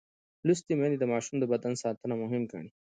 [0.47, 2.69] لوستې میندې د ماشوم د بدن ساتنه مهم ګڼي.